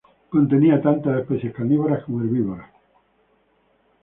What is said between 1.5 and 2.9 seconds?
carnívoras como herbívoras.